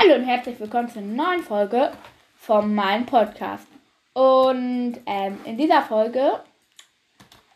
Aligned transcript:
Hallo 0.00 0.14
und 0.14 0.26
herzlich 0.26 0.60
willkommen 0.60 0.88
zur 0.88 1.02
neuen 1.02 1.42
Folge 1.42 1.90
von 2.36 2.72
meinem 2.72 3.04
Podcast. 3.04 3.66
Und 4.12 4.96
ähm, 5.06 5.40
in 5.44 5.56
dieser 5.56 5.82
Folge 5.82 6.40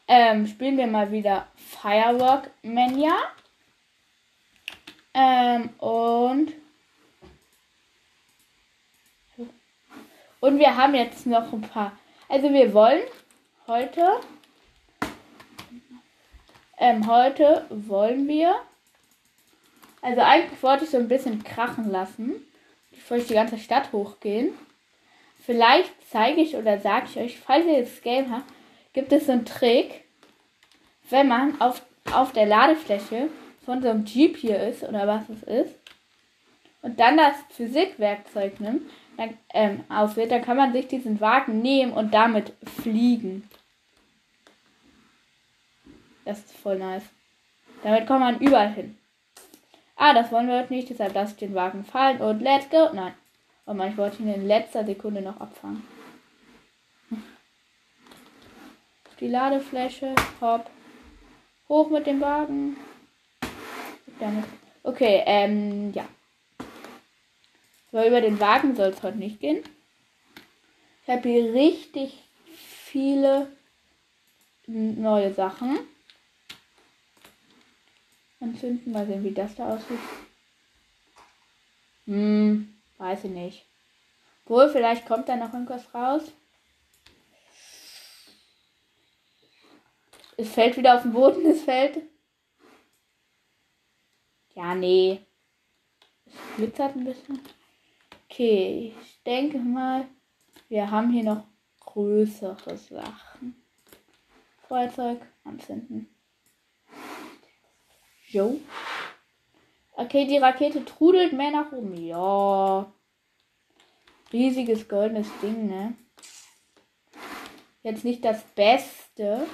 ähm, 0.08 0.48
spielen 0.48 0.76
wir 0.76 0.88
mal 0.88 1.12
wieder 1.12 1.46
Firework 1.54 2.50
Mania. 2.64 3.14
Ähm, 5.14 5.70
und 5.78 6.52
und 10.40 10.58
wir 10.58 10.76
haben 10.76 10.96
jetzt 10.96 11.26
noch 11.26 11.52
ein 11.52 11.60
paar. 11.60 11.92
Also 12.28 12.52
wir 12.52 12.74
wollen 12.74 13.02
heute 13.68 14.18
ähm, 16.76 17.06
heute 17.06 17.66
wollen 17.70 18.26
wir 18.26 18.56
also 20.02 20.20
eigentlich 20.20 20.62
wollte 20.62 20.84
ich 20.84 20.90
so 20.90 20.98
ein 20.98 21.08
bisschen 21.08 21.42
krachen 21.44 21.90
lassen, 21.90 22.32
bevor 22.90 23.16
ich 23.16 23.28
die 23.28 23.34
ganze 23.34 23.56
Stadt 23.56 23.92
hochgehen. 23.92 24.52
Vielleicht 25.46 25.92
zeige 26.10 26.40
ich 26.40 26.56
oder 26.56 26.78
sage 26.78 27.06
ich 27.08 27.18
euch, 27.18 27.38
falls 27.38 27.64
ihr 27.66 27.80
das 27.80 28.02
Game 28.02 28.30
habt, 28.30 28.44
gibt 28.92 29.12
es 29.12 29.26
so 29.26 29.32
einen 29.32 29.46
Trick, 29.46 30.04
wenn 31.08 31.28
man 31.28 31.60
auf, 31.60 31.82
auf 32.12 32.32
der 32.32 32.46
Ladefläche 32.46 33.28
von 33.64 33.80
so 33.80 33.88
einem 33.88 34.04
Jeep 34.04 34.36
hier 34.36 34.60
ist 34.60 34.82
oder 34.82 35.06
was 35.06 35.28
es 35.28 35.42
ist 35.44 35.74
und 36.82 36.98
dann 36.98 37.16
das 37.16 37.36
Physikwerkzeug 37.50 38.60
nimmt, 38.60 38.90
dann, 39.16 39.36
ähm, 39.54 39.84
auswählt, 39.88 40.32
dann 40.32 40.42
kann 40.42 40.56
man 40.56 40.72
sich 40.72 40.88
diesen 40.88 41.20
Wagen 41.20 41.62
nehmen 41.62 41.92
und 41.92 42.12
damit 42.12 42.52
fliegen. 42.82 43.48
Das 46.24 46.38
ist 46.38 46.56
voll 46.56 46.78
nice. 46.78 47.04
Damit 47.82 48.06
kommt 48.06 48.20
man 48.20 48.40
überall 48.40 48.72
hin. 48.72 48.96
Ah, 50.04 50.14
das 50.14 50.32
wollen 50.32 50.48
wir 50.48 50.58
heute 50.58 50.72
nicht, 50.72 50.90
deshalb 50.90 51.14
lasse 51.14 51.34
ich 51.34 51.38
den 51.38 51.54
Wagen 51.54 51.84
fallen 51.84 52.20
und 52.20 52.40
let's 52.40 52.68
go. 52.70 52.88
Nein. 52.92 53.14
Oh 53.66 53.72
Mann, 53.72 53.92
ich 53.92 53.96
wollte 53.96 54.20
ihn 54.20 54.34
in 54.34 54.48
letzter 54.48 54.84
Sekunde 54.84 55.22
noch 55.22 55.38
abfangen. 55.40 55.86
Die 59.20 59.28
Ladefläche, 59.28 60.12
hopp. 60.40 60.68
Hoch 61.68 61.88
mit 61.88 62.08
dem 62.08 62.20
Wagen. 62.20 62.76
Okay, 64.82 65.22
ähm, 65.24 65.92
ja. 65.92 66.04
Aber 67.92 68.04
über 68.04 68.20
den 68.20 68.40
Wagen 68.40 68.74
soll 68.74 68.88
es 68.88 69.04
heute 69.04 69.18
nicht 69.18 69.38
gehen. 69.38 69.62
Ich 71.04 71.14
habe 71.14 71.28
hier 71.28 71.54
richtig 71.54 72.24
viele 72.56 73.52
neue 74.66 75.32
Sachen 75.32 75.78
anzünden. 78.42 78.92
Mal 78.92 79.06
sehen, 79.06 79.24
wie 79.24 79.32
das 79.32 79.54
da 79.54 79.74
aussieht. 79.74 79.98
Hm, 82.06 82.74
weiß 82.98 83.24
ich 83.24 83.30
nicht. 83.30 83.66
Wohl, 84.46 84.68
vielleicht 84.68 85.06
kommt 85.06 85.28
da 85.28 85.36
noch 85.36 85.52
irgendwas 85.52 85.94
raus. 85.94 86.32
Es 90.36 90.50
fällt 90.50 90.76
wieder 90.76 90.96
auf 90.96 91.02
den 91.02 91.12
Boden, 91.12 91.46
es 91.50 91.62
fällt. 91.62 92.02
Ja, 94.54 94.74
nee. 94.74 95.20
Es 96.26 96.32
glitzert 96.56 96.96
ein 96.96 97.04
bisschen. 97.04 97.40
Okay, 98.28 98.94
ich 99.00 99.22
denke 99.24 99.58
mal, 99.58 100.08
wir 100.68 100.90
haben 100.90 101.10
hier 101.10 101.24
noch 101.24 101.44
größere 101.80 102.76
Sachen. 102.76 103.62
Feuerzeug 104.66 105.20
anzünden. 105.44 106.11
Jo. 108.32 108.58
Okay, 109.92 110.26
die 110.26 110.38
Rakete 110.38 110.84
trudelt 110.86 111.34
mehr 111.34 111.50
nach 111.50 111.70
oben. 111.70 111.94
Ja. 112.02 112.90
Riesiges 114.32 114.88
goldenes 114.88 115.28
Ding, 115.42 115.66
ne? 115.66 115.94
Jetzt 117.82 118.04
nicht 118.04 118.24
das 118.24 118.42
Beste. 118.54 119.46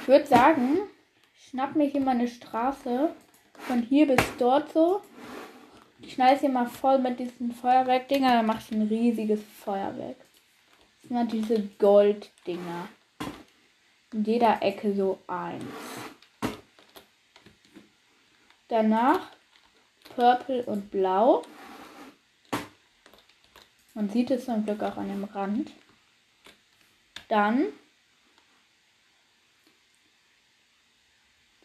Ich 0.00 0.08
würde 0.08 0.26
sagen, 0.26 0.78
schnapp 1.34 1.76
mir 1.76 1.86
hier 1.86 2.00
mal 2.00 2.16
eine 2.16 2.26
Straße 2.26 3.14
von 3.58 3.82
hier 3.82 4.08
bis 4.08 4.24
dort 4.38 4.72
so. 4.72 5.02
Ich 6.00 6.14
schneide 6.14 6.40
hier 6.40 6.48
mal 6.48 6.66
voll 6.66 6.98
mit 6.98 7.20
diesen 7.20 7.52
Feuerwerkdinger, 7.52 8.32
dann 8.32 8.46
mache 8.46 8.62
ich 8.66 8.72
ein 8.72 8.88
riesiges 8.88 9.40
Feuerwerk. 9.62 10.16
Das 11.00 11.08
sind 11.08 11.16
halt 11.16 11.32
diese 11.32 11.62
Golddinger. 11.78 12.88
In 14.12 14.24
jeder 14.24 14.60
Ecke 14.62 14.92
so 14.92 15.18
eins. 15.28 15.64
Danach 18.70 19.32
Purple 20.14 20.62
und 20.62 20.92
Blau. 20.92 21.42
Man 23.94 24.08
sieht 24.08 24.30
es 24.30 24.44
zum 24.44 24.64
Glück 24.64 24.80
auch 24.80 24.96
an 24.96 25.08
dem 25.08 25.24
Rand. 25.24 25.72
Dann 27.26 27.72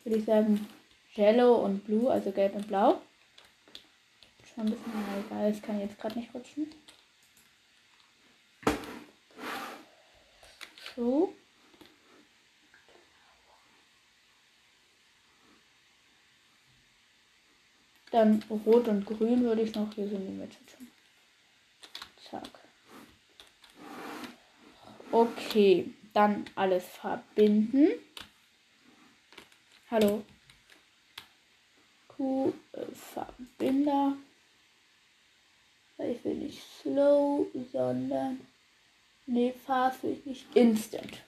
würde 0.03 0.17
ich 0.17 0.25
sagen 0.25 0.67
Yellow 1.15 1.63
und 1.63 1.85
Blue, 1.85 2.11
also 2.11 2.31
Gelb 2.31 2.55
und 2.55 2.67
Blau. 2.67 2.99
Schon 4.43 4.65
ein 4.65 4.71
bisschen 4.71 4.93
egal, 5.27 5.51
das 5.51 5.61
kann 5.61 5.79
jetzt 5.79 5.99
gerade 5.99 6.17
nicht 6.17 6.33
rutschen. 6.33 6.71
So. 10.95 11.35
Dann 18.15 18.41
Rot 18.49 18.87
und 18.87 19.05
Grün 19.05 19.43
würde 19.43 19.63
ich 19.63 19.75
noch 19.75 19.93
hier 19.93 20.07
so 20.07 20.15
in 20.15 20.25
die 20.25 20.31
Mitte 20.31 20.55
tun. 20.67 20.87
Zack. 22.29 22.47
Okay, 25.11 25.93
dann 26.13 26.45
alles 26.55 26.85
verbinden. 26.85 27.89
Hallo. 29.91 30.23
Q, 32.07 32.53
äh. 32.71 32.85
Ich 35.97 36.23
will 36.23 36.35
nicht 36.35 36.63
slow, 36.81 37.51
sondern. 37.73 38.47
Nee, 39.25 39.53
fast 39.65 40.03
will 40.03 40.13
ich 40.13 40.25
nicht 40.25 40.55
instant. 40.55 41.21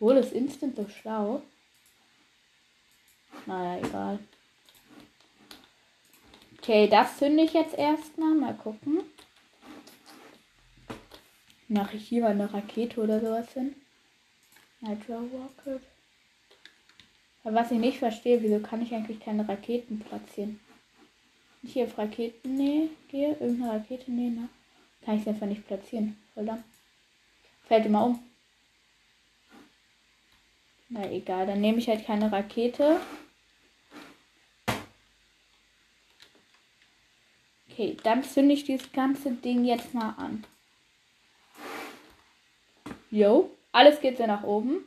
Wohl 0.00 0.16
ist 0.16 0.32
instant 0.32 0.74
so 0.74 0.88
schlau. 0.88 1.40
Naja, 3.46 3.78
egal. 3.78 4.18
Okay, 6.64 6.88
das 6.88 7.18
zünde 7.18 7.42
ich 7.42 7.52
jetzt 7.52 7.76
erstmal. 7.76 8.34
Mal 8.34 8.54
gucken. 8.54 9.02
Mache 11.68 11.98
ich 11.98 12.08
hier 12.08 12.22
mal 12.22 12.30
eine 12.30 12.50
Rakete 12.50 13.02
oder 13.02 13.20
sowas 13.20 13.52
hin? 13.52 13.74
Nitro 14.80 15.18
Rocket. 15.18 15.82
Aber 17.44 17.56
was 17.56 17.70
ich 17.70 17.76
nicht 17.76 17.98
verstehe, 17.98 18.42
wieso 18.42 18.60
kann 18.60 18.80
ich 18.80 18.94
eigentlich 18.94 19.20
keine 19.20 19.46
Raketen 19.46 19.98
platzieren? 20.00 20.58
Ich 21.62 21.74
hier 21.74 21.84
auf 21.84 21.98
Raketen 21.98 22.56
nähe, 22.56 22.88
gehe, 23.10 23.32
irgendeine 23.32 23.72
Rakete 23.72 24.10
nähe, 24.10 24.30
ne? 24.30 24.48
Kann 25.04 25.18
ich 25.18 25.24
sie 25.24 25.30
einfach 25.30 25.46
nicht 25.46 25.66
platzieren. 25.66 26.16
Verdammt. 26.32 26.64
Fällt 27.68 27.84
immer 27.84 28.06
um. 28.06 28.20
Na 30.88 31.10
egal, 31.10 31.46
dann 31.46 31.60
nehme 31.60 31.76
ich 31.76 31.90
halt 31.90 32.06
keine 32.06 32.32
Rakete. 32.32 33.02
Okay, 37.74 37.96
dann 38.04 38.22
zünde 38.22 38.54
ich 38.54 38.62
dieses 38.62 38.92
ganze 38.92 39.32
Ding 39.32 39.64
jetzt 39.64 39.94
mal 39.94 40.14
an. 40.16 40.44
Jo, 43.10 43.50
alles 43.72 44.00
geht 44.00 44.16
so 44.16 44.26
nach 44.26 44.44
oben. 44.44 44.84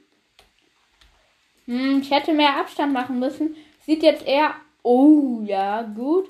Hm, 1.66 2.00
ich 2.02 2.12
hätte 2.12 2.31
mehr 2.31 2.56
Abstand 2.56 2.94
machen 2.94 3.20
müssen. 3.20 3.58
Sieht 3.86 4.03
jetzt 4.03 4.26
eher. 4.26 4.56
Oh, 4.84 5.42
ja, 5.44 5.81
gut. 5.81 6.29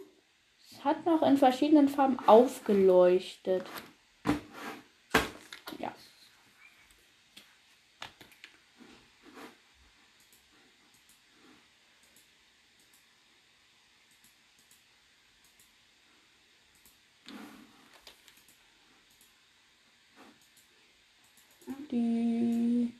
Es 0.72 0.84
hat 0.84 1.06
noch 1.06 1.22
in 1.22 1.38
verschiedenen 1.38 1.90
Farben 1.90 2.18
aufgeleuchtet. 2.26 3.64
Die. 21.92 22.94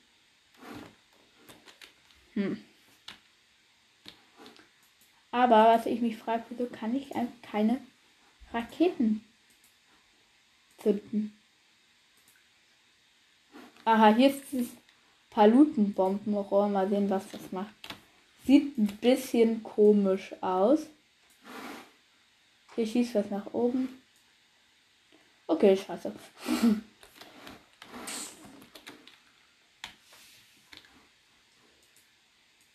Hm. 2.34 2.64
Aber 5.50 5.78
was 5.78 5.86
ich 5.86 6.02
mich 6.02 6.18
frage, 6.18 6.44
wieso 6.50 6.66
kann 6.66 6.94
ich 6.94 7.12
keine 7.42 7.80
Raketen 8.52 9.24
zünden? 10.78 11.40
Aha, 13.86 14.14
hier 14.14 14.32
ist 14.32 14.44
dieses 14.52 14.72
Palutenbombenrohr. 15.30 16.68
Mal 16.68 16.90
sehen, 16.90 17.10
was 17.10 17.32
das 17.32 17.54
macht. 17.54 17.74
Sieht 18.46 18.78
ein 18.78 18.88
bisschen 18.88 19.64
komisch 19.64 20.36
aus. 20.42 20.88
Hier 22.76 22.86
schießt 22.86 23.16
was 23.16 23.30
nach 23.30 23.54
oben. 23.54 24.02
Okay, 25.48 25.78
scheiße. 25.78 26.14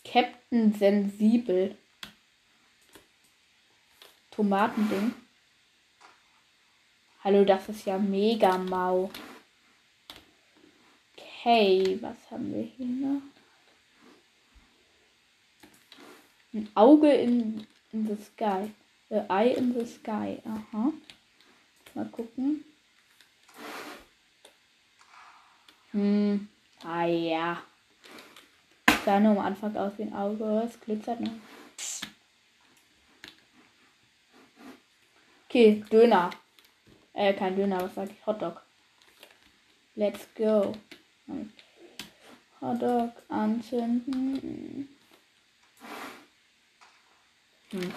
Captain 0.05 0.73
Sensibel. 0.73 1.77
Tomatending. 4.32 5.14
Hallo, 7.23 7.44
das 7.44 7.69
ist 7.69 7.84
ja 7.84 7.99
mega 7.99 8.58
mau. 8.58 9.11
Okay, 11.17 11.99
was 12.00 12.17
haben 12.31 12.52
wir 12.52 12.62
hier 12.62 12.87
noch? 12.87 13.23
Ein 16.55 16.69
Auge 16.75 17.12
in, 17.12 17.67
in 17.93 18.06
the 18.06 18.17
sky. 18.17 18.70
A 19.11 19.26
eye 19.29 19.55
in 19.55 19.75
the 19.75 19.87
sky. 19.87 20.40
Aha. 20.44 20.93
Mal 21.94 22.06
gucken. 22.06 22.64
Hm. 25.93 26.49
Ah 26.82 27.05
ja. 27.05 27.62
Sah 29.05 29.20
nur 29.20 29.32
am 29.32 29.46
Anfang 29.46 29.76
aus 29.76 29.93
wie 29.99 30.02
ein 30.02 30.14
Auge. 30.14 30.62
Es 30.67 30.81
glitzert 30.81 31.20
noch. 31.20 31.52
Okay, 35.53 35.85
Döner. 35.93 36.31
Äh, 37.13 37.35
kein 37.35 37.55
Döner, 37.55 37.83
was 37.83 37.95
sag 37.95 38.09
ich? 38.11 38.25
Hotdog. 38.25 38.63
Let's 39.95 40.27
go. 40.35 40.73
Hotdog 42.63 43.13
anzünden. 43.29 44.89
Hm. 47.69 47.93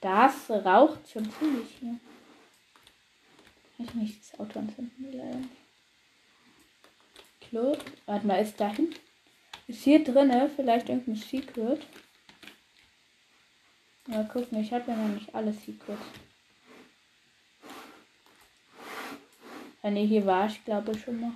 Das 0.00 0.50
raucht 0.50 1.08
schon 1.08 1.30
ziemlich 1.30 1.68
hier. 1.78 2.00
Kann 3.76 3.86
ich 3.86 3.94
nicht 3.94 4.20
das 4.20 4.40
Auto 4.40 4.58
anzünden? 4.58 5.12
Leider 5.12 5.42
Klo. 7.40 7.76
Warte 8.06 8.26
mal, 8.26 8.42
ist 8.42 8.60
dahin? 8.60 8.92
Ist 9.68 9.84
hier 9.84 10.02
drinne 10.02 10.50
vielleicht 10.56 10.88
irgendein 10.88 11.14
Secret? 11.14 11.86
Mal 14.06 14.26
gucken, 14.28 14.60
ich 14.60 14.72
habe 14.72 14.90
ja 14.90 14.96
noch 14.96 15.14
nicht 15.14 15.34
alle 15.34 15.52
Secrets. 15.52 16.02
Ja, 19.82 19.90
nee, 19.90 20.06
hier 20.06 20.26
war 20.26 20.46
ich 20.46 20.64
glaube 20.64 20.96
schon 20.98 21.20
mal. 21.20 21.32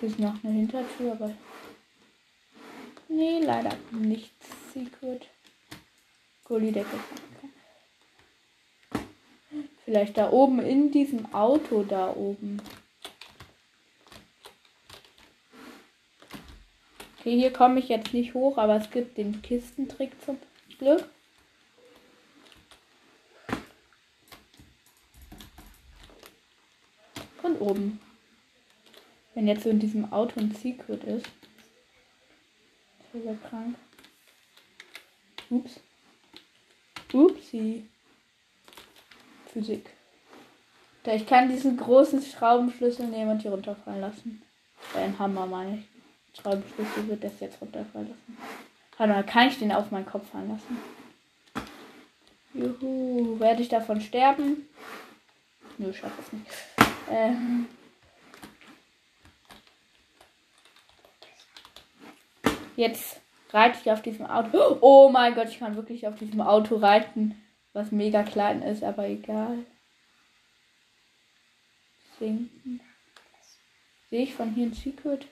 Hier 0.00 0.08
ist 0.08 0.18
noch 0.18 0.42
eine 0.42 0.52
Hintertür, 0.52 1.12
aber. 1.12 1.32
Nee, 3.08 3.40
leider 3.40 3.70
nichts 3.90 4.46
Secret. 4.72 5.28
Gullidecke. 6.44 6.98
Vielleicht 9.84 10.16
da 10.16 10.30
oben 10.30 10.60
in 10.60 10.90
diesem 10.90 11.32
Auto 11.34 11.82
da 11.82 12.10
oben. 12.10 12.60
Okay, 17.18 17.38
hier 17.38 17.52
komme 17.52 17.78
ich 17.78 17.88
jetzt 17.88 18.12
nicht 18.12 18.34
hoch, 18.34 18.58
aber 18.58 18.76
es 18.76 18.90
gibt 18.90 19.16
den 19.16 19.40
Kistentrick 19.42 20.12
zum 20.22 20.38
Glück. 20.78 21.08
Von 27.40 27.53
oben. 27.64 28.00
Wenn 29.34 29.48
jetzt 29.48 29.64
so 29.64 29.70
in 29.70 29.80
diesem 29.80 30.12
Auto 30.12 30.38
ein 30.40 30.54
Secret 30.54 31.02
ist. 31.04 31.26
Das 33.12 33.24
ja 33.24 33.34
krank. 33.48 33.76
Ups. 35.50 35.80
Upsi. 37.12 37.84
Physik. 39.52 39.90
Da 41.04 41.14
ich 41.14 41.26
kann 41.26 41.48
diesen 41.48 41.76
großen 41.76 42.22
Schraubenschlüssel 42.22 43.06
nehmen 43.06 43.32
und 43.32 43.42
hier 43.42 43.50
runterfallen 43.50 44.00
lassen. 44.00 44.42
Ein 44.94 45.18
Hammer 45.18 45.46
meine 45.46 45.78
ich. 45.78 46.40
Schraubenschlüssel 46.40 47.08
wird 47.08 47.22
das 47.22 47.38
jetzt 47.40 47.60
runterfallen 47.60 48.08
lassen. 48.08 48.38
Warte 48.96 49.12
mal, 49.12 49.24
kann 49.24 49.48
ich 49.48 49.58
den 49.58 49.72
auf 49.72 49.90
meinen 49.90 50.06
Kopf 50.06 50.30
fallen 50.30 50.48
lassen? 50.48 50.78
Juhu, 52.54 53.38
werde 53.40 53.62
ich 53.62 53.68
davon 53.68 54.00
sterben? 54.00 54.68
Nö, 55.78 55.92
schaff 55.92 56.12
es 56.20 56.32
nicht. 56.32 56.73
Ähm. 57.10 57.66
Jetzt 62.76 63.20
reite 63.50 63.78
ich 63.80 63.90
auf 63.90 64.02
diesem 64.02 64.26
Auto. 64.26 64.78
Oh 64.80 65.08
mein 65.08 65.34
Gott, 65.34 65.48
ich 65.48 65.58
kann 65.58 65.76
wirklich 65.76 66.06
auf 66.06 66.16
diesem 66.16 66.40
Auto 66.40 66.76
reiten, 66.76 67.40
was 67.72 67.92
mega 67.92 68.22
klein 68.22 68.62
ist, 68.62 68.82
aber 68.82 69.06
egal. 69.06 69.58
Sinken. 72.18 72.80
Sehe 74.10 74.22
ich 74.22 74.34
von 74.34 74.52
hier 74.54 74.66
ein 74.66 74.74
Secret? 74.74 75.26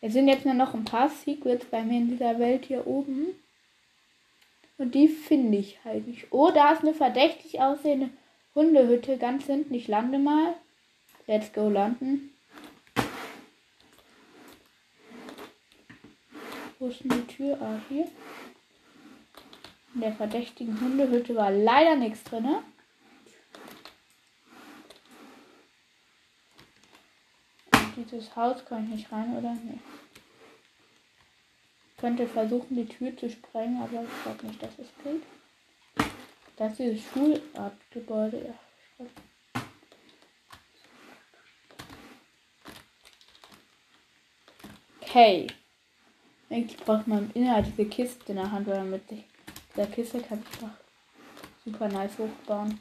Es 0.00 0.12
sind 0.12 0.28
jetzt 0.28 0.44
nur 0.44 0.54
noch 0.54 0.74
ein 0.74 0.84
paar 0.84 1.08
Secrets 1.08 1.66
bei 1.66 1.82
mir 1.82 1.98
in 1.98 2.08
dieser 2.08 2.38
Welt 2.38 2.66
hier 2.66 2.86
oben. 2.86 3.34
Und 4.78 4.94
die 4.94 5.08
finde 5.08 5.58
ich 5.58 5.82
halt 5.84 6.06
nicht. 6.06 6.26
Oh, 6.30 6.50
da 6.50 6.72
ist 6.72 6.82
eine 6.82 6.94
verdächtig 6.94 7.60
aussehende 7.60 8.10
Hundehütte 8.54 9.16
ganz 9.16 9.46
hinten. 9.46 9.74
Ich 9.74 9.88
lande 9.88 10.18
mal. 10.18 10.54
Let's 11.26 11.52
go 11.52 11.68
landen. 11.68 12.30
Wo 16.78 16.88
ist 16.88 17.02
denn 17.02 17.10
die 17.10 17.26
Tür? 17.26 17.58
Ah, 17.60 17.80
hier. 17.88 18.06
In 19.94 20.02
der 20.02 20.12
verdächtigen 20.12 20.78
Hundehütte 20.78 21.34
war 21.34 21.50
leider 21.50 21.96
nichts 21.96 22.22
drin. 22.24 22.56
Dieses 27.96 28.36
Haus 28.36 28.62
kann 28.66 28.84
ich 28.84 28.90
nicht 28.90 29.12
rein, 29.12 29.34
oder? 29.38 29.54
Nee. 29.54 29.78
Könnte 31.96 32.26
versuchen, 32.26 32.76
die 32.76 32.86
Tür 32.86 33.16
zu 33.16 33.30
sprengen, 33.30 33.82
aber 33.82 34.04
ich 34.04 34.22
glaube 34.22 34.46
nicht, 34.46 34.62
dass 34.62 34.78
es 34.78 34.88
geht. 35.02 35.22
Das 36.56 36.72
ist 36.72 36.78
dieses 36.78 37.02
Schulartgebäude. 37.10 38.46
Ja. 38.46 38.54
Okay. 45.00 45.46
Eigentlich 46.50 46.76
braucht 46.76 47.06
man 47.06 47.30
innerhalb 47.32 47.64
diese 47.64 47.88
Kiste 47.88 48.32
in 48.32 48.36
der 48.36 48.50
Hand, 48.50 48.66
weil 48.66 48.84
mit 48.84 49.02
dieser 49.10 49.86
Kiste 49.86 50.20
kann 50.20 50.42
ich 50.50 50.58
doch 50.58 50.68
super 51.64 51.88
nice 51.88 52.18
hochbauen. 52.18 52.78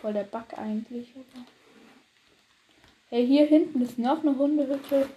Voll 0.00 0.12
der 0.12 0.24
Bug 0.24 0.46
eigentlich. 0.56 1.12
Hey, 3.08 3.26
hier 3.26 3.46
hinten 3.46 3.82
ist 3.82 3.98
noch 3.98 4.22
eine 4.22 4.36
Hundehütte. 4.36 5.08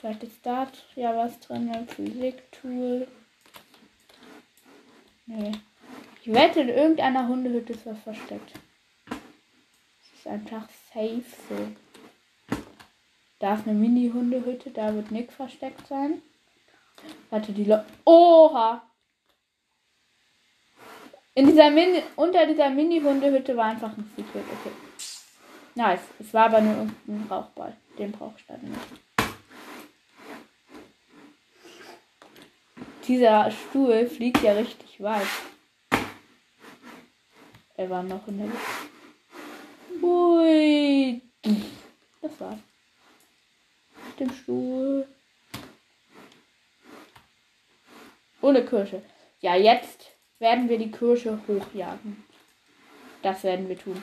Vielleicht 0.00 0.22
ist 0.22 0.44
da 0.44 0.68
ja 0.94 1.16
was 1.16 1.40
drin. 1.40 1.72
Physik-Tool. 1.88 3.08
Nee. 5.26 5.52
Ich 6.22 6.32
wette, 6.32 6.60
in 6.60 6.68
irgendeiner 6.68 7.26
Hundehütte 7.26 7.72
ist 7.72 7.86
was 7.86 7.98
versteckt. 7.98 8.52
Das 9.06 9.18
ist 10.14 10.26
einfach 10.26 10.68
safe 10.92 11.24
so. 11.48 12.56
Da 13.38 13.54
ist 13.54 13.66
eine 13.66 13.78
Mini-Hundehütte, 13.78 14.70
da 14.70 14.94
wird 14.94 15.10
Nick 15.10 15.32
versteckt 15.32 15.86
sein. 15.86 16.22
Warte, 17.30 17.52
die 17.52 17.64
Leute. 17.64 17.86
Oha! 18.04 18.82
In 21.34 21.46
dieser 21.46 21.70
Mini, 21.70 22.02
unter 22.16 22.46
dieser 22.46 22.68
Mini-Hundehütte 22.70 23.56
war 23.56 23.66
einfach 23.66 23.96
ein 23.96 24.10
Secret. 24.16 24.44
Okay. 24.44 24.74
Nice. 25.76 26.00
Es 26.18 26.34
war 26.34 26.46
aber 26.46 26.60
nur 26.60 26.74
irgendein 26.74 27.26
Rauchball. 27.30 27.76
Den 27.96 28.10
brauche 28.10 28.34
ich 28.38 28.46
dann 28.46 28.60
nicht. 28.62 29.07
Dieser 33.08 33.50
Stuhl 33.50 34.06
fliegt 34.06 34.42
ja 34.42 34.52
richtig 34.52 35.02
weit. 35.02 35.26
Er 37.74 37.88
war 37.88 38.02
noch 38.02 38.28
in 38.28 38.36
der 38.36 38.46
Luft. 38.48 40.02
Ui. 40.02 41.22
Das 42.20 42.38
war's. 42.38 42.58
Mit 44.08 44.20
dem 44.20 44.30
Stuhl. 44.30 45.08
Ohne 48.42 48.66
Kirsche. 48.66 49.02
Ja, 49.40 49.56
jetzt 49.56 50.10
werden 50.38 50.68
wir 50.68 50.76
die 50.76 50.90
Kirsche 50.90 51.40
hochjagen. 51.48 52.24
Das 53.22 53.42
werden 53.42 53.70
wir 53.70 53.78
tun. 53.78 54.02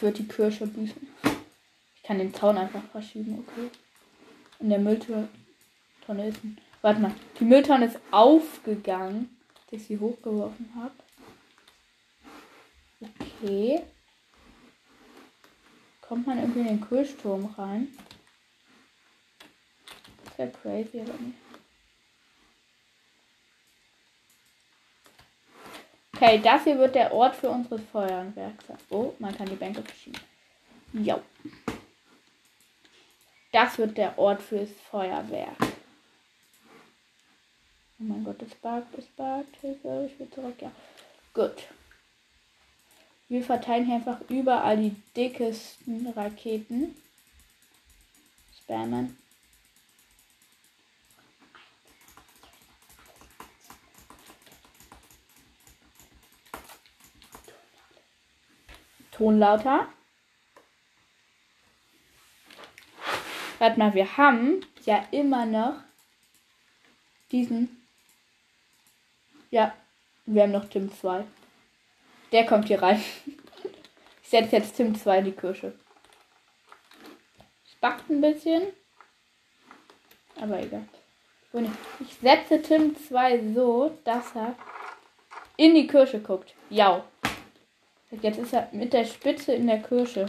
Wird 0.00 0.18
die 0.18 0.28
Kirsche 0.28 0.66
büßen. 0.66 1.08
Ich 1.96 2.02
kann 2.02 2.18
den 2.18 2.34
Zaun 2.34 2.58
einfach 2.58 2.82
verschieben, 2.90 3.38
okay. 3.46 3.70
In 4.60 4.70
der 4.70 4.78
Mülltonne 4.78 5.28
ist. 6.26 6.40
Warte 6.82 7.00
mal. 7.00 7.14
Die 7.38 7.44
Mülltonne 7.44 7.86
ist 7.86 7.98
aufgegangen, 8.10 9.36
dass 9.70 9.80
ich 9.80 9.86
sie 9.86 9.98
hochgeworfen 9.98 10.70
habe. 10.74 10.94
Okay. 13.00 13.82
Kommt 16.00 16.26
man 16.26 16.38
irgendwie 16.38 16.60
in 16.60 16.66
den 16.66 16.80
Kühlsturm 16.80 17.46
rein? 17.56 17.88
Das 20.24 20.38
wäre 20.38 20.50
crazy, 20.50 21.00
aber 21.00 21.12
nicht. 21.20 21.43
Okay, 26.24 26.40
das 26.42 26.64
hier 26.64 26.78
wird 26.78 26.94
der 26.94 27.12
Ort 27.12 27.36
für 27.36 27.50
unsere 27.50 27.78
Feuerwerk 27.78 28.62
sein. 28.66 28.78
Oh, 28.88 29.12
man 29.18 29.36
kann 29.36 29.46
die 29.46 29.56
Bänke 29.56 29.82
verschieben. 29.82 30.18
Ja. 30.94 31.20
Das 33.52 33.76
wird 33.76 33.98
der 33.98 34.18
Ort 34.18 34.40
fürs 34.40 34.70
Feuerwerk. 34.90 35.56
Oh 38.00 38.04
mein 38.04 38.24
Gott, 38.24 38.40
es 38.40 38.54
buggt, 38.54 38.96
es 38.96 39.04
buggt. 39.08 39.54
Hilfe, 39.60 40.10
ich 40.10 40.18
will 40.18 40.30
zurück, 40.30 40.56
ja. 40.62 40.72
Gut. 41.34 41.64
Wir 43.28 43.42
verteilen 43.42 43.84
hier 43.84 43.96
einfach 43.96 44.22
überall 44.30 44.78
die 44.78 44.96
dickesten 45.14 46.08
Raketen. 46.08 46.96
Spammen. 48.62 49.18
Ton 59.16 59.38
lauter. 59.38 59.86
Warte 63.60 63.78
mal, 63.78 63.94
wir 63.94 64.16
haben 64.16 64.66
ja 64.84 65.06
immer 65.12 65.46
noch 65.46 65.76
diesen. 67.30 67.86
Ja, 69.50 69.72
wir 70.26 70.42
haben 70.42 70.52
noch 70.52 70.68
Tim 70.68 70.92
2. 70.92 71.24
Der 72.32 72.46
kommt 72.46 72.68
hier 72.68 72.82
rein. 72.82 73.02
Ich 74.24 74.30
setze 74.30 74.56
jetzt 74.56 74.74
Tim 74.74 74.94
2 74.96 75.18
in 75.18 75.24
die 75.26 75.32
Kirsche. 75.32 75.78
Es 77.64 77.74
backt 77.76 78.10
ein 78.10 78.20
bisschen. 78.20 78.72
Aber 80.40 80.58
egal. 80.60 80.88
Ich 82.00 82.14
setze 82.20 82.60
Tim 82.60 82.96
2 82.96 83.52
so, 83.54 83.96
dass 84.02 84.34
er 84.34 84.56
in 85.56 85.74
die 85.74 85.86
Kirsche 85.86 86.20
guckt. 86.20 86.54
Ja. 86.68 87.04
Jetzt 88.22 88.38
ist 88.38 88.52
er 88.52 88.68
mit 88.72 88.92
der 88.92 89.04
Spitze 89.04 89.52
in 89.52 89.66
der 89.66 89.82
Kirsche. 89.82 90.26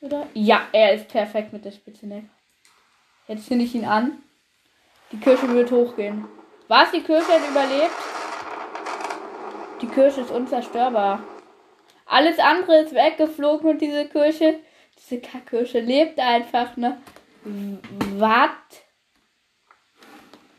Oder? 0.00 0.26
Ja, 0.34 0.68
er 0.72 0.94
ist 0.94 1.08
perfekt 1.08 1.52
mit 1.52 1.64
der 1.64 1.72
Spitze 1.72 2.06
der 2.06 2.22
Jetzt 3.26 3.46
finde 3.46 3.64
ich 3.64 3.74
ihn 3.74 3.84
an. 3.84 4.22
Die 5.12 5.18
Kirsche 5.18 5.48
wird 5.48 5.70
hochgehen. 5.70 6.26
Was? 6.68 6.90
Die 6.92 7.02
Kirsche 7.02 7.32
hat 7.32 7.48
überlebt? 7.48 7.94
Die 9.82 9.86
Kirsche 9.86 10.22
ist 10.22 10.30
unzerstörbar. 10.30 11.22
Alles 12.06 12.38
andere 12.38 12.78
ist 12.80 12.94
weggeflogen 12.94 13.68
und 13.68 13.78
diese 13.80 14.08
Kirsche, 14.08 14.60
diese 14.96 15.20
Kirsche 15.20 15.80
lebt 15.80 16.18
einfach, 16.18 16.76
ne? 16.76 17.00
Was? 17.44 18.50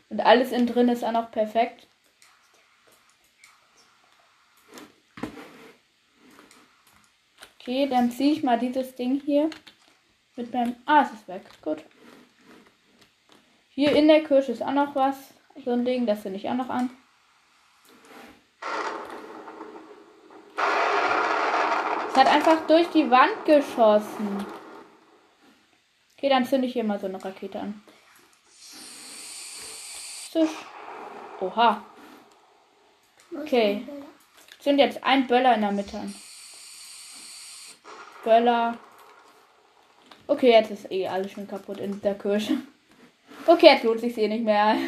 Und 0.09 0.19
alles 0.21 0.51
innen 0.51 0.67
drin 0.67 0.89
ist 0.89 1.03
auch 1.03 1.11
noch 1.11 1.31
perfekt. 1.31 1.88
Okay, 7.69 7.85
dann 7.87 8.09
ziehe 8.09 8.33
ich 8.33 8.41
mal 8.41 8.57
dieses 8.57 8.95
Ding 8.95 9.21
hier 9.23 9.47
mit 10.35 10.51
meinem. 10.51 10.75
Ah, 10.87 11.03
es 11.03 11.11
ist 11.11 11.27
weg. 11.27 11.43
Gut. 11.61 11.83
Hier 13.69 13.91
in 13.95 14.07
der 14.07 14.23
Kirsche 14.23 14.53
ist 14.53 14.63
auch 14.63 14.71
noch 14.71 14.95
was. 14.95 15.35
So 15.63 15.73
ein 15.73 15.85
Ding, 15.85 16.07
das 16.07 16.23
finde 16.23 16.39
ich 16.39 16.49
auch 16.49 16.55
noch 16.55 16.69
an. 16.69 16.89
Es 22.07 22.15
hat 22.17 22.25
einfach 22.25 22.65
durch 22.65 22.87
die 22.87 23.11
Wand 23.11 23.45
geschossen. 23.45 24.47
Okay, 26.17 26.29
dann 26.29 26.45
zünde 26.45 26.65
ich 26.65 26.73
hier 26.73 26.83
mal 26.83 26.99
so 26.99 27.05
eine 27.05 27.23
Rakete 27.23 27.59
an. 27.59 27.83
Oha. 31.39 31.85
Okay. 33.39 33.87
Zünd 34.57 34.79
jetzt 34.79 35.03
ein 35.03 35.27
Böller 35.27 35.53
in 35.53 35.61
der 35.61 35.71
Mitte 35.71 35.99
an. 35.99 36.15
Böller. 38.23 38.77
Okay, 40.27 40.51
jetzt 40.51 40.71
ist 40.71 40.91
eh 40.91 41.07
alles 41.07 41.31
schon 41.31 41.47
kaputt 41.47 41.79
in 41.79 42.01
der 42.01 42.15
Kirche. 42.15 42.57
Okay, 43.47 43.67
jetzt 43.67 43.83
lohnt 43.83 44.01
sich 44.01 44.17
eh 44.17 44.27
nicht 44.27 44.43
mehr. 44.43 44.75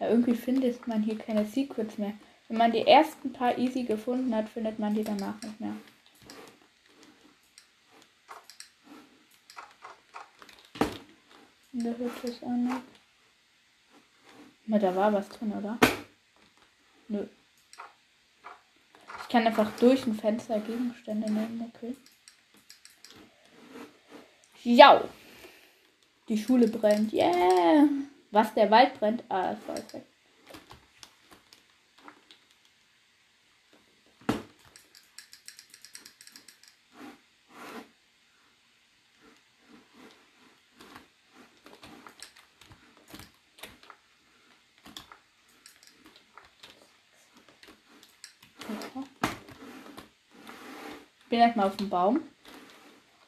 Ja, 0.00 0.10
irgendwie 0.10 0.34
findet 0.34 0.86
man 0.86 1.02
hier 1.02 1.16
keine 1.16 1.46
Secrets 1.46 1.98
mehr. 1.98 2.14
Wenn 2.48 2.58
man 2.58 2.72
die 2.72 2.86
ersten 2.86 3.32
paar 3.32 3.56
easy 3.56 3.84
gefunden 3.84 4.34
hat, 4.34 4.48
findet 4.48 4.78
man 4.78 4.94
die 4.94 5.04
danach 5.04 5.40
nicht 5.40 5.60
mehr. 5.60 5.74
In 11.72 11.84
der 11.84 11.96
Hütte 11.96 12.26
ist 12.26 12.42
eine. 12.44 12.82
Na, 14.66 14.78
da 14.78 14.94
war 14.94 15.12
was 15.12 15.28
drin, 15.28 15.52
oder? 15.52 15.78
Nö. 17.08 17.26
Kann 19.34 19.48
einfach 19.48 19.72
durch 19.80 20.06
ein 20.06 20.14
Fenster 20.14 20.60
Gegenstände 20.60 21.28
nehmen, 21.28 21.72
okay. 21.74 21.96
Ja. 24.62 25.02
Die 26.28 26.38
Schule 26.38 26.68
brennt. 26.68 27.12
Yeah. 27.12 27.88
Was 28.30 28.54
der 28.54 28.70
Wald 28.70 28.96
brennt? 29.00 29.24
Ah, 29.28 29.54
das 29.54 29.58
war 29.66 29.76
weg. 29.92 30.04
Ich 48.68 48.94
bin 51.34 51.40
erstmal 51.40 51.66
auf 51.66 51.76
dem 51.76 51.88
Baum. 51.88 52.20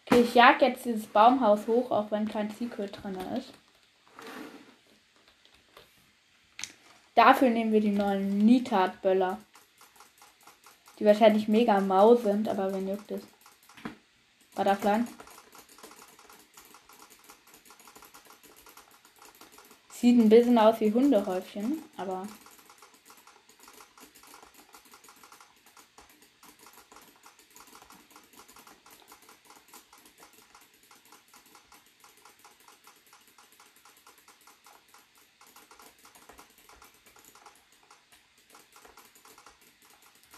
Okay, 0.04 0.20
ich 0.20 0.34
jag 0.36 0.62
jetzt 0.62 0.84
dieses 0.84 1.08
Baumhaus 1.08 1.66
hoch, 1.66 1.90
auch 1.90 2.12
wenn 2.12 2.28
kein 2.28 2.50
Secret 2.50 3.02
drin 3.02 3.18
ist. 3.36 3.52
Dafür 7.16 7.50
nehmen 7.50 7.72
wir 7.72 7.80
die 7.80 7.90
neuen 7.90 8.38
Nitat-Böller. 8.38 9.38
Die 11.00 11.04
wahrscheinlich 11.04 11.48
mega 11.48 11.80
mau 11.80 12.14
sind, 12.14 12.48
aber 12.48 12.72
wen 12.72 12.88
juckt 12.88 13.10
es? 13.10 13.22
Butterfly. 14.54 15.02
Sieht 19.90 20.16
ein 20.16 20.28
bisschen 20.28 20.58
aus 20.58 20.78
wie 20.78 20.92
Hundehäufchen, 20.92 21.82
aber 21.96 22.28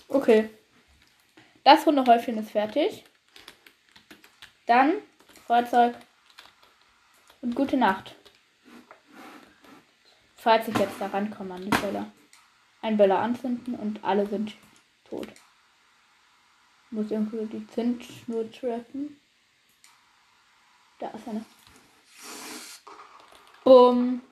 Okay. 0.09 0.49
Das 1.65 1.85
Hundehäufchen 1.85 2.38
ist 2.38 2.50
fertig. 2.50 3.05
Dann 4.67 4.95
Feuerzeug 5.47 5.95
und 7.43 7.55
gute 7.55 7.77
Nacht. 7.77 8.15
Falls 10.35 10.67
ich 10.67 10.79
jetzt 10.79 10.99
da 10.99 11.09
rankomme 11.09 11.55
an 11.55 11.62
die 11.62 11.69
Böller. 11.69 12.11
Ein 12.81 12.97
Böller 12.97 13.19
anzünden 13.19 13.75
und 13.75 14.03
alle 14.03 14.27
sind 14.27 14.55
tot. 15.05 15.29
Muss 16.91 17.11
irgendwie 17.11 17.45
die 17.45 17.67
Zündschnur 17.67 18.50
treffen. 18.50 19.21
Da 20.99 21.09
ist 21.09 21.29
eine. 21.29 21.45
Bumm. 23.62 24.23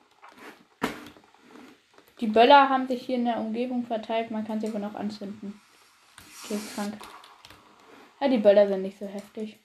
Die 2.19 2.27
Böller 2.27 2.67
haben 2.67 2.87
sich 2.87 3.05
hier 3.05 3.17
in 3.17 3.25
der 3.25 3.37
Umgebung 3.37 3.85
verteilt. 3.85 4.31
Man 4.31 4.45
kann 4.45 4.59
sie 4.59 4.67
aber 4.67 4.79
noch 4.79 4.95
anzünden. 4.95 5.61
Okay, 6.49 6.55
ist 6.55 6.75
krank. 6.75 6.93
Ja, 8.21 8.29
die 8.29 8.37
Böller 8.37 8.69
sind 8.69 8.81
nicht 8.83 8.97
so 8.97 9.05
heftig. 9.05 9.59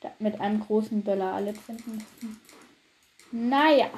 Da, 0.00 0.10
mit 0.18 0.40
einem 0.40 0.58
großen 0.58 1.04
Böller 1.04 1.32
alle 1.32 1.54
finden 1.54 1.92
müssen. 1.94 2.40
Naja. 3.30 3.88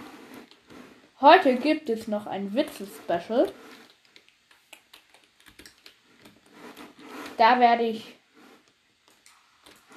Heute 1.23 1.57
gibt 1.57 1.89
es 1.89 2.09
noch 2.09 2.27
ein 2.27 2.53
Witze-Special. 2.53 3.51
Da 7.39 7.59
werde 7.59 7.85
ich 7.85 8.17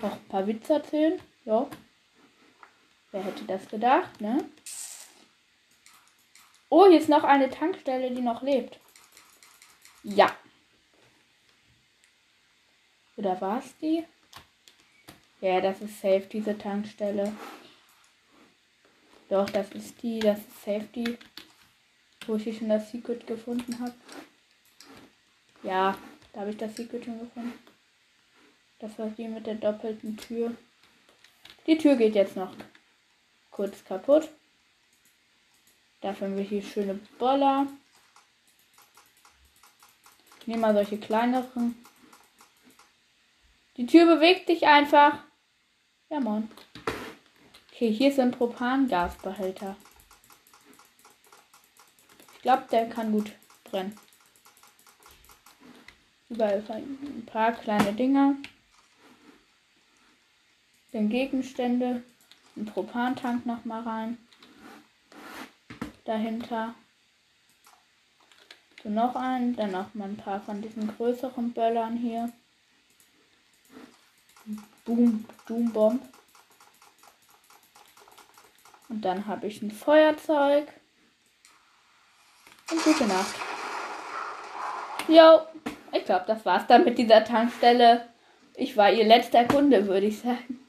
Noch 0.01 0.13
ein 0.13 0.27
paar 0.29 0.47
Witze 0.47 0.73
erzählen. 0.75 1.19
Ja. 1.43 1.67
Wer 3.11 3.23
hätte 3.23 3.43
das 3.43 3.67
gedacht, 3.67 4.21
ne? 4.21 4.49
Oh, 6.77 6.89
hier 6.89 6.99
ist 6.99 7.07
noch 7.07 7.23
eine 7.23 7.49
Tankstelle, 7.49 8.11
die 8.11 8.21
noch 8.21 8.41
lebt. 8.41 8.81
Ja. 10.03 10.35
Oder 13.15 13.39
war 13.39 13.59
es 13.59 13.77
die? 13.77 14.03
Ja, 15.39 15.61
das 15.61 15.79
ist 15.79 16.01
safe, 16.01 16.27
diese 16.29 16.57
Tankstelle. 16.57 17.31
Doch, 19.29 19.49
das 19.51 19.71
ist 19.71 20.03
die, 20.03 20.19
das 20.19 20.39
ist 20.39 20.65
safe 20.65 20.85
die, 20.93 21.17
wo 22.27 22.35
ich 22.35 22.57
schon 22.57 22.67
das 22.67 22.91
Secret 22.91 23.25
gefunden 23.25 23.79
habe. 23.79 23.93
Ja, 25.63 25.97
da 26.33 26.41
habe 26.41 26.49
ich 26.49 26.57
das 26.57 26.75
Secret 26.75 27.05
schon 27.05 27.19
gefunden. 27.21 27.57
Das 28.79 28.99
war 28.99 29.07
die 29.11 29.29
mit 29.29 29.47
der 29.47 29.55
doppelten 29.55 30.17
Tür. 30.17 30.53
Die 31.67 31.77
Tür 31.77 31.95
geht 31.95 32.15
jetzt 32.15 32.35
noch 32.35 32.53
kurz 33.49 33.81
kaputt. 33.85 34.29
Dafür 36.05 36.27
haben 36.27 36.37
wir 36.37 36.43
hier 36.43 36.61
schöne 36.61 36.93
Boller. 37.17 37.65
Ich 40.39 40.45
nehme 40.45 40.61
mal 40.61 40.73
solche 40.75 40.99
kleineren. 40.99 41.83
Die 43.75 43.87
Tür 43.87 44.05
bewegt 44.05 44.45
sich 44.45 44.67
einfach. 44.67 45.17
Ja, 46.09 46.19
Mann. 46.19 46.51
Okay, 47.71 47.91
hier 47.91 48.09
ist 48.11 48.19
ein 48.19 48.29
Propangasbehälter. 48.29 49.75
Ich 52.35 52.41
glaube, 52.43 52.67
der 52.71 52.87
kann 52.87 53.11
gut 53.11 53.31
brennen. 53.63 53.97
Überall 56.29 56.63
ein 56.69 57.25
paar 57.25 57.51
kleine 57.53 57.93
Dinger. 57.93 58.35
Dann 60.91 61.09
Gegenstände. 61.09 62.03
Ein 62.55 62.67
Propantank 62.67 63.47
noch 63.47 63.65
mal 63.65 63.81
rein. 63.81 64.19
Dahinter. 66.05 66.75
So 68.83 68.89
noch 68.89 69.15
einen. 69.15 69.55
Dann 69.55 69.71
noch 69.71 69.93
mal 69.93 70.07
ein 70.07 70.17
paar 70.17 70.39
von 70.39 70.61
diesen 70.61 70.95
größeren 70.95 71.51
Böllern 71.53 71.97
hier. 71.97 72.31
Boom, 74.85 75.25
Doom 75.47 75.73
Bomb. 75.73 76.01
Und 78.87 79.01
dann 79.01 79.25
habe 79.25 79.47
ich 79.47 79.61
ein 79.61 79.71
Feuerzeug. 79.71 80.67
Und 82.71 82.83
gute 82.83 83.07
Nacht. 83.07 83.35
Jo, 85.07 85.41
ich 85.91 86.05
glaube, 86.05 86.25
das 86.27 86.45
war's 86.45 86.67
dann 86.67 86.83
mit 86.83 86.97
dieser 86.97 87.23
Tankstelle. 87.23 88.07
Ich 88.55 88.77
war 88.77 88.91
ihr 88.91 89.05
letzter 89.05 89.45
Kunde, 89.45 89.87
würde 89.87 90.07
ich 90.07 90.19
sagen. 90.19 90.59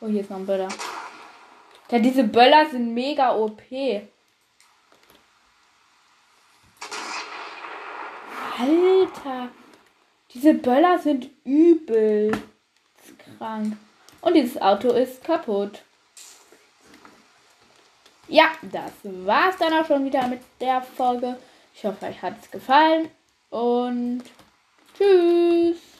Oh, 0.00 0.06
hier 0.08 0.22
ist 0.22 0.30
noch 0.30 0.38
ein 0.38 0.46
Böller. 0.46 0.68
Ja, 1.90 1.98
diese 1.98 2.24
Böller 2.24 2.66
sind 2.70 2.92
mega 2.92 3.34
OP. 3.34 3.62
Alter. 8.58 9.48
Diese 10.34 10.54
Böller 10.54 10.98
sind 10.98 11.30
übel 11.44 12.32
krank. 13.38 13.76
Und 14.20 14.34
dieses 14.34 14.60
Auto 14.60 14.90
ist 14.90 15.24
kaputt. 15.24 15.82
Ja, 18.26 18.50
das 18.60 18.92
war's 19.02 19.56
dann 19.56 19.72
auch 19.72 19.86
schon 19.86 20.04
wieder 20.04 20.26
mit 20.26 20.40
der 20.60 20.82
Folge. 20.82 21.38
Ich 21.74 21.84
hoffe, 21.84 22.06
euch 22.06 22.20
hat 22.20 22.34
es 22.42 22.50
gefallen. 22.50 23.08
Und 23.48 24.24
tschüss. 24.94 25.97